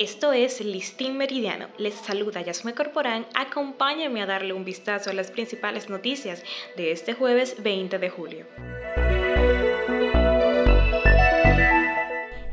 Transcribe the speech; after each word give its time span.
Esto 0.00 0.32
es 0.32 0.64
Listín 0.64 1.18
Meridiano. 1.18 1.66
Les 1.76 1.92
saluda 1.92 2.40
Yasme 2.40 2.72
Corporán. 2.72 3.26
Acompáñenme 3.34 4.22
a 4.22 4.26
darle 4.26 4.54
un 4.54 4.64
vistazo 4.64 5.10
a 5.10 5.12
las 5.12 5.30
principales 5.30 5.90
noticias 5.90 6.42
de 6.74 6.90
este 6.90 7.12
jueves 7.12 7.62
20 7.62 7.98
de 7.98 8.08
julio. 8.08 8.46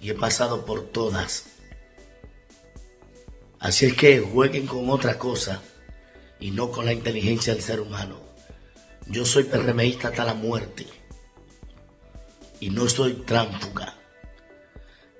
y 0.00 0.10
he 0.10 0.14
pasado 0.14 0.64
por 0.64 0.84
todas. 0.90 1.46
Así 3.58 3.86
es 3.86 3.94
que 3.94 4.20
jueguen 4.20 4.68
con 4.68 4.88
otra 4.88 5.18
cosa 5.18 5.60
y 6.38 6.52
no 6.52 6.70
con 6.70 6.84
la 6.84 6.92
inteligencia 6.92 7.52
del 7.52 7.62
ser 7.62 7.80
humano. 7.80 8.20
Yo 9.08 9.26
soy 9.26 9.44
PRMista 9.44 10.08
hasta 10.08 10.24
la 10.24 10.34
muerte 10.34 10.86
y 12.60 12.70
no 12.70 12.88
soy 12.88 13.14
tránfuga 13.26 13.96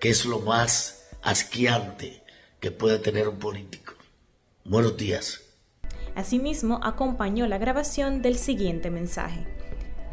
que 0.00 0.10
es 0.10 0.24
lo 0.24 0.38
más 0.38 1.08
asqueante 1.22 2.22
que 2.60 2.70
puede 2.70 2.98
tener 2.98 3.28
un 3.28 3.38
político. 3.38 3.94
Buenos 4.64 4.96
días. 4.96 5.47
Asimismo, 6.18 6.80
acompañó 6.82 7.46
la 7.46 7.58
grabación 7.58 8.22
del 8.22 8.38
siguiente 8.38 8.90
mensaje. 8.90 9.46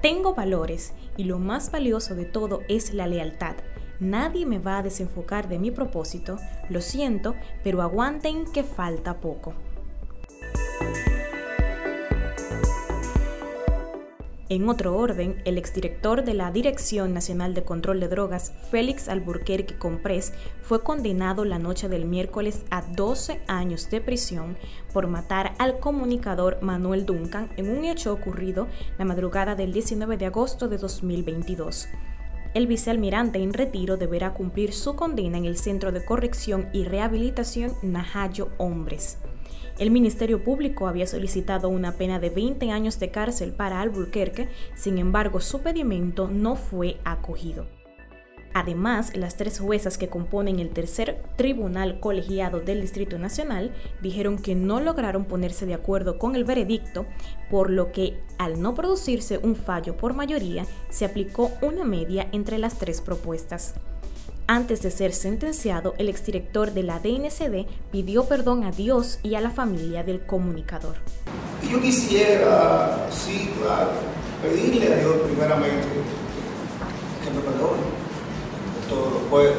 Tengo 0.04 0.36
valores 0.36 0.94
y 1.18 1.24
lo 1.24 1.40
más 1.40 1.72
valioso 1.72 2.14
de 2.14 2.26
todo 2.26 2.62
es 2.70 2.94
la 2.94 3.08
lealtad. 3.08 3.56
Nadie 4.00 4.46
me 4.46 4.60
va 4.60 4.78
a 4.78 4.84
desenfocar 4.84 5.50
de 5.50 5.58
mi 5.58 5.72
propósito, 5.72 6.38
lo 6.70 6.82
siento, 6.82 7.34
pero 7.64 7.82
aguanten 7.82 8.46
que 8.46 8.64
falta 8.64 9.20
poco. 9.20 9.56
En 14.48 14.70
otro 14.70 14.96
orden, 14.96 15.42
el 15.46 15.58
exdirector 15.58 16.24
de 16.24 16.36
la 16.36 16.52
Dirección 16.52 17.16
Nacional 17.16 17.56
de 17.56 17.64
Control 17.64 18.00
de 18.00 18.08
Drogas, 18.08 18.54
Félix 18.70 19.10
Alburquerque 19.10 19.76
Comprés, 19.76 20.34
fue 20.62 20.84
condenado 20.84 21.46
la 21.46 21.58
noche 21.58 21.90
del 21.90 22.06
miércoles 22.06 22.64
a 22.70 22.84
12 22.84 23.42
años 23.48 23.90
de 23.90 24.02
prisión 24.02 24.56
por 24.94 25.08
matar 25.08 25.56
al 25.58 25.80
comunicador 25.80 26.60
Manuel 26.62 27.08
Duncan 27.08 27.50
en 27.58 27.76
un 27.76 27.86
hecho 27.86 28.14
ocurrido 28.14 28.68
la 29.00 29.06
madrugada 29.06 29.56
del 29.56 29.74
19 29.74 30.16
de 30.18 30.28
agosto 30.28 30.68
de 30.68 30.78
2022. 30.78 31.88
El 32.54 32.68
vicealmirante 32.68 33.40
en 33.40 33.52
retiro 33.52 33.98
deberá 33.98 34.36
cumplir 34.36 34.74
su 34.74 34.96
condena 34.96 35.40
en 35.40 35.46
el 35.46 35.58
Centro 35.58 35.92
de 35.92 36.06
Corrección 36.06 36.70
y 36.72 36.84
Rehabilitación 36.84 37.74
Najayo 37.82 38.50
Hombres. 38.60 39.18
El 39.78 39.92
Ministerio 39.92 40.42
Público 40.42 40.88
había 40.88 41.06
solicitado 41.06 41.68
una 41.68 41.92
pena 41.94 42.18
de 42.18 42.30
20 42.30 42.72
años 42.72 42.98
de 42.98 43.12
cárcel 43.12 43.52
para 43.52 43.82
Albuquerque, 43.82 44.48
sin 44.74 44.98
embargo 44.98 45.42
su 45.42 45.60
pedimento 45.62 46.30
no 46.30 46.56
fue 46.56 46.98
acogido. 47.04 47.68
Además, 48.54 49.18
las 49.18 49.36
tres 49.36 49.60
juezas 49.60 49.98
que 49.98 50.08
componen 50.08 50.60
el 50.62 50.70
tercer 50.70 51.22
tribunal 51.36 52.00
colegiado 52.00 52.62
del 52.62 52.80
Distrito 52.80 53.20
Nacional 53.20 53.74
dijeron 54.02 54.38
que 54.38 54.56
no 54.56 54.80
lograron 54.80 55.26
ponerse 55.26 55.66
de 55.66 55.74
acuerdo 55.74 56.18
con 56.18 56.38
el 56.38 56.46
veredicto, 56.46 57.06
por 57.52 57.70
lo 57.70 57.92
que, 57.92 58.18
al 58.38 58.62
no 58.62 58.74
producirse 58.74 59.40
un 59.40 59.58
fallo 59.58 59.98
por 59.98 60.14
mayoría, 60.14 60.66
se 60.88 61.04
aplicó 61.04 61.52
una 61.62 61.84
media 61.84 62.30
entre 62.32 62.58
las 62.58 62.80
tres 62.80 63.02
propuestas. 63.02 63.76
Antes 64.48 64.84
de 64.84 64.92
ser 64.92 65.12
sentenciado, 65.14 65.96
el 65.98 66.08
exdirector 66.08 66.72
de 66.72 66.84
la 66.84 67.00
DNCD 67.00 67.66
pidió 67.92 68.26
perdón 68.26 68.64
a 68.64 68.70
Dios 68.70 69.18
y 69.24 69.34
a 69.34 69.42
la 69.42 69.50
familia 69.50 70.04
del 70.04 70.24
comunicador. 70.24 70.98
Yo 71.68 71.82
quisiera, 71.82 73.08
sí, 73.10 73.50
claro, 73.60 73.90
pedirle 74.44 74.94
a 74.94 74.98
Dios 74.98 75.16
primeramente 75.26 75.88
que 77.24 77.32
me 77.32 77.40
perdone 77.40 77.82
todo 78.88 79.10
lo 79.10 79.20
puedo. 79.32 79.54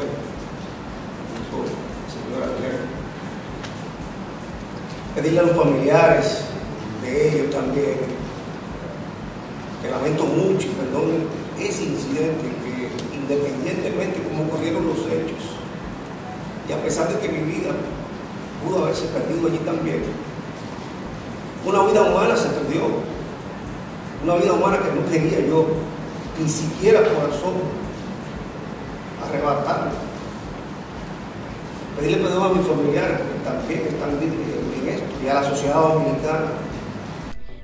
Señora 2.07 2.47
Pedirle 5.15 5.39
a 5.39 5.43
los 5.43 5.57
familiares 5.57 6.43
de 7.03 7.27
ellos 7.27 7.53
también 7.53 7.97
que 9.81 9.89
lamento 9.89 10.23
mucho 10.23 10.67
y 10.67 10.71
ese 11.59 11.83
incidente 11.83 12.47
independientemente 13.13 14.19
de 14.19 14.27
cómo 14.27 14.43
ocurrieron 14.43 14.87
los 14.87 14.99
hechos, 14.99 15.57
y 16.67 16.71
a 16.71 16.81
pesar 16.83 17.09
de 17.09 17.19
que 17.19 17.29
mi 17.29 17.43
vida 17.43 17.71
pudo 18.63 18.83
haberse 18.83 19.07
perdido 19.07 19.47
allí 19.47 19.57
también, 19.59 20.03
una 21.65 21.83
vida 21.83 22.01
humana 22.03 22.35
se 22.35 22.49
perdió, 22.49 22.83
una 24.23 24.35
vida 24.35 24.53
humana 24.53 24.79
que 24.79 24.91
no 24.91 25.09
quería 25.09 25.45
yo 25.47 25.67
ni 26.39 26.49
siquiera 26.49 27.01
corazón 27.01 27.53
arrebatarla. 29.25 29.91
Pedirle 31.97 32.23
perdón 32.23 32.51
a 32.51 32.53
mis 32.53 32.67
familiares 32.67 33.17
que 33.17 33.49
también 33.49 33.81
están 33.87 34.11
en 34.11 34.89
esto 34.89 35.05
y 35.23 35.27
a 35.27 35.33
la 35.33 35.43
sociedad 35.43 35.81
dominicana 35.81 36.66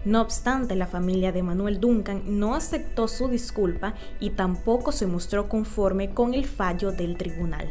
no 0.05 0.21
obstante, 0.21 0.75
la 0.75 0.87
familia 0.87 1.31
de 1.31 1.43
Manuel 1.43 1.79
Duncan 1.79 2.23
no 2.25 2.55
aceptó 2.55 3.07
su 3.07 3.29
disculpa 3.29 3.93
y 4.19 4.31
tampoco 4.31 4.91
se 4.91 5.07
mostró 5.07 5.47
conforme 5.47 6.13
con 6.13 6.33
el 6.33 6.45
fallo 6.45 6.91
del 6.91 7.17
tribunal. 7.17 7.69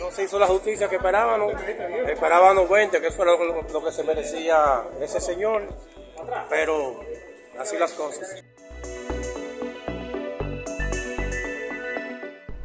No 0.00 0.10
se 0.10 0.24
hizo 0.24 0.38
la 0.38 0.46
justicia 0.46 0.88
que 0.88 0.96
esperábamos, 0.96 1.52
esperábamos 2.08 2.68
20, 2.68 3.00
que 3.00 3.06
eso 3.06 3.22
era 3.22 3.32
lo 3.72 3.84
que 3.84 3.92
se 3.92 4.02
merecía 4.02 4.82
ese 5.00 5.20
señor, 5.20 5.68
pero 6.50 7.00
así 7.58 7.78
las 7.78 7.92
cosas. 7.92 8.42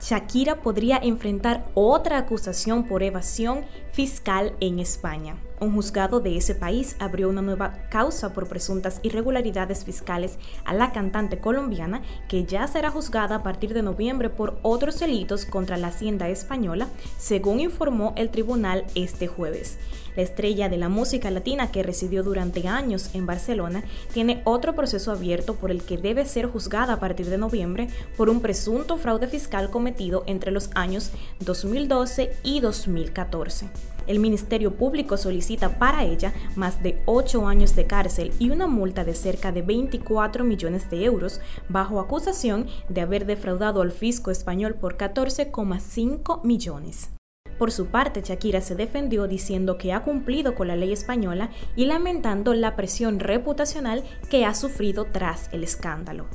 Shakira 0.01 0.61
podría 0.61 0.97
enfrentar 0.97 1.65
otra 1.75 2.17
acusación 2.17 2.87
por 2.87 3.03
evasión 3.03 3.65
fiscal 3.99 4.53
en 4.61 4.79
España. 4.79 5.35
Un 5.59 5.73
juzgado 5.75 6.21
de 6.21 6.37
ese 6.37 6.55
país 6.55 6.95
abrió 6.99 7.27
una 7.27 7.41
nueva 7.41 7.73
causa 7.89 8.31
por 8.31 8.47
presuntas 8.47 9.01
irregularidades 9.03 9.83
fiscales 9.83 10.37
a 10.63 10.73
la 10.73 10.93
cantante 10.93 11.39
colombiana, 11.39 12.01
que 12.29 12.45
ya 12.45 12.65
será 12.67 12.91
juzgada 12.91 13.35
a 13.35 13.43
partir 13.43 13.73
de 13.73 13.81
noviembre 13.81 14.29
por 14.29 14.57
otros 14.61 15.01
delitos 15.01 15.43
contra 15.43 15.75
la 15.75 15.87
hacienda 15.87 16.29
española, 16.29 16.87
según 17.17 17.59
informó 17.59 18.13
el 18.15 18.29
tribunal 18.29 18.85
este 18.95 19.27
jueves. 19.27 19.77
La 20.15 20.23
estrella 20.23 20.69
de 20.69 20.77
la 20.77 20.87
música 20.87 21.29
latina 21.29 21.69
que 21.69 21.83
residió 21.83 22.23
durante 22.23 22.69
años 22.69 23.09
en 23.13 23.25
Barcelona 23.25 23.83
tiene 24.13 24.41
otro 24.45 24.75
proceso 24.75 25.11
abierto 25.11 25.55
por 25.55 25.71
el 25.71 25.83
que 25.83 25.97
debe 25.97 26.23
ser 26.25 26.45
juzgada 26.45 26.93
a 26.93 26.99
partir 27.01 27.29
de 27.29 27.37
noviembre 27.37 27.89
por 28.15 28.29
un 28.29 28.39
presunto 28.39 28.95
fraude 28.95 29.27
fiscal 29.27 29.69
cometido 29.69 30.23
entre 30.25 30.51
los 30.51 30.69
años 30.73 31.11
2012 31.41 32.31
y 32.43 32.61
2014. 32.61 33.69
El 34.07 34.19
Ministerio 34.19 34.75
Público 34.75 35.17
solicita 35.17 35.77
para 35.77 36.03
ella 36.03 36.33
más 36.55 36.81
de 36.81 37.01
8 37.05 37.47
años 37.47 37.75
de 37.75 37.85
cárcel 37.85 38.31
y 38.39 38.49
una 38.49 38.67
multa 38.67 39.03
de 39.03 39.13
cerca 39.13 39.51
de 39.51 39.61
24 39.61 40.43
millones 40.43 40.89
de 40.89 41.05
euros 41.05 41.41
bajo 41.69 41.99
acusación 41.99 42.67
de 42.89 43.01
haber 43.01 43.25
defraudado 43.25 43.81
al 43.81 43.91
fisco 43.91 44.31
español 44.31 44.75
por 44.75 44.97
14,5 44.97 46.43
millones. 46.43 47.11
Por 47.59 47.71
su 47.71 47.87
parte, 47.87 48.21
Shakira 48.21 48.61
se 48.61 48.75
defendió 48.75 49.27
diciendo 49.27 49.77
que 49.77 49.91
ha 49.91 50.03
cumplido 50.03 50.55
con 50.55 50.69
la 50.69 50.77
ley 50.77 50.93
española 50.93 51.49
y 51.75 51.85
lamentando 51.85 52.53
la 52.53 52.77
presión 52.77 53.19
reputacional 53.19 54.03
que 54.29 54.45
ha 54.45 54.55
sufrido 54.55 55.05
tras 55.11 55.49
el 55.51 55.65
escándalo. 55.65 56.25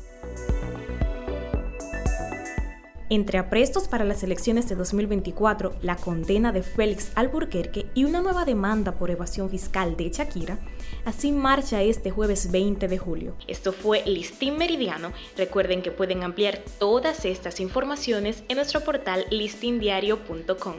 Entre 3.11 3.37
aprestos 3.37 3.87
para 3.87 4.05
las 4.05 4.23
elecciones 4.23 4.67
de 4.69 4.77
2024, 4.77 5.75
la 5.83 5.97
condena 5.97 6.53
de 6.53 6.63
Félix 6.63 7.13
Alburquerque 7.15 7.87
y 7.95 8.05
una 8.05 8.23
nueva 8.23 8.47
demanda 8.47 8.93
por 8.93 9.11
evasión 9.11 9.51
fiscal 9.51 9.97
de 9.97 10.09
Shakira, 10.09 10.59
así 11.05 11.31
marcha 11.31 11.83
este 11.83 12.11
jueves 12.11 12.51
20 12.51 12.89
de 12.89 12.99
julio. 12.99 13.37
Esto 13.47 13.73
fue 13.73 14.03
Listín 14.07 14.57
Meridiano. 14.57 15.13
Recuerden 15.37 15.83
que 15.83 15.91
pueden 15.91 16.23
ampliar 16.23 16.63
todas 16.79 17.27
estas 17.27 17.61
informaciones 17.61 18.43
en 18.49 18.57
nuestro 18.57 18.81
portal 18.81 19.27
listindiario.com. 19.31 20.77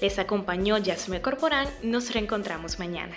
Les 0.00 0.18
acompañó 0.18 0.78
Yasme 0.78 1.20
Corporán. 1.20 1.68
Nos 1.82 2.14
reencontramos 2.14 2.78
mañana. 2.78 3.16